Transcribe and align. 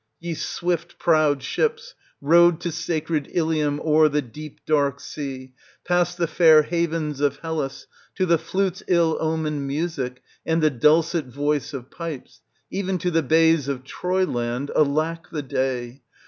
Ye 0.19 0.33
swift 0.33 0.97
prowed 0.97 1.43
ships, 1.43 1.93
rowed 2.21 2.59
to 2.61 2.71
sacred 2.71 3.27
Ilium 3.35 3.79
o'er 3.81 4.09
the 4.09 4.23
deep 4.23 4.59
dark 4.65 4.99
sea, 4.99 5.53
past 5.85 6.17
the 6.17 6.25
fair 6.25 6.63
havens 6.63 7.21
of 7.21 7.37
Hellas, 7.43 7.85
to 8.15 8.25
the 8.25 8.39
flute's 8.39 8.81
ill 8.87 9.15
omened 9.21 9.67
music 9.67 10.23
and 10.43 10.59
the 10.63 10.71
dulcet 10.71 11.27
voice 11.27 11.71
of 11.71 11.91
pipes, 11.91 12.41
even 12.71 12.97
to 12.97 13.11
the 13.11 13.21
bays 13.21 13.67
of 13.67 13.83
Troyland 13.83 14.71
(alack 14.75 15.29
the 15.29 15.43
day!) 15.43 16.01